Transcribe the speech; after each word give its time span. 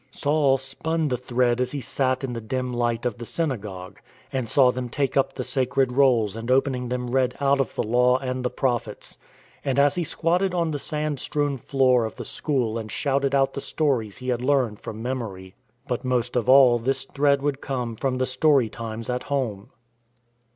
Saul 0.09 0.57
spun 0.57 1.09
the 1.09 1.15
thread 1.17 1.61
as 1.61 1.73
he 1.73 1.79
sat 1.79 2.23
in 2.23 2.33
the 2.33 2.41
dim 2.41 2.73
light 2.73 3.05
of 3.05 3.19
the 3.19 3.23
synagogue, 3.25 3.99
and 4.33 4.49
saw 4.49 4.71
them 4.71 4.89
take 4.89 5.15
up 5.15 5.33
the 5.35 5.43
sacred 5.43 5.91
rolls 5.91 6.35
and 6.35 6.49
opening 6.49 6.89
them 6.89 7.11
read 7.11 7.37
out 7.39 7.59
ofl 7.59 7.75
the 7.75 7.83
Law 7.83 8.17
and 8.17 8.43
the 8.43 8.49
Prophets; 8.49 9.19
and 9.63 9.77
as 9.77 9.93
he 9.93 10.03
squatted 10.03 10.55
on 10.55 10.71
the 10.71 10.79
sand 10.79 11.19
strewn 11.19 11.55
floor 11.55 12.03
of 12.03 12.15
the 12.15 12.25
school 12.25 12.79
and 12.79 12.91
shouted 12.91 13.35
out 13.35 13.53
the 13.53 13.61
stories 13.61 14.17
he 14.17 14.29
had 14.29 14.41
learned 14.41 14.81
from 14.81 15.03
memory. 15.03 15.53
But 15.87 16.03
most 16.03 16.35
of 16.35 16.49
all 16.49 16.79
this 16.79 17.05
thread 17.05 17.43
would 17.43 17.61
come 17.61 17.95
from 17.95 18.17
the 18.17 18.25
story 18.25 18.69
times 18.69 19.07
at 19.07 19.21
home. 19.29 19.69